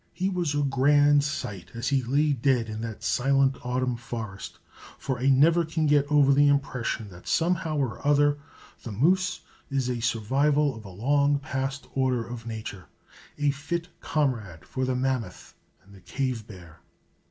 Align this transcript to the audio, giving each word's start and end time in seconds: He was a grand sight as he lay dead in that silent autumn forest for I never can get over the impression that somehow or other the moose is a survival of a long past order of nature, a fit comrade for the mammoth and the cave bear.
He 0.13 0.29
was 0.29 0.55
a 0.55 0.63
grand 0.63 1.23
sight 1.23 1.69
as 1.75 1.89
he 1.89 2.01
lay 2.01 2.33
dead 2.33 2.69
in 2.69 2.81
that 2.81 3.03
silent 3.03 3.55
autumn 3.63 3.95
forest 3.95 4.57
for 4.97 5.19
I 5.19 5.27
never 5.29 5.63
can 5.63 5.85
get 5.85 6.11
over 6.11 6.33
the 6.33 6.47
impression 6.47 7.09
that 7.09 7.27
somehow 7.27 7.77
or 7.77 8.03
other 8.07 8.39
the 8.81 8.91
moose 8.91 9.41
is 9.69 9.91
a 9.91 9.99
survival 10.01 10.73
of 10.73 10.85
a 10.85 10.89
long 10.89 11.37
past 11.37 11.85
order 11.93 12.25
of 12.25 12.47
nature, 12.47 12.85
a 13.37 13.51
fit 13.51 13.89
comrade 13.99 14.65
for 14.65 14.85
the 14.85 14.95
mammoth 14.95 15.53
and 15.83 15.93
the 15.93 16.01
cave 16.01 16.47
bear. 16.47 16.79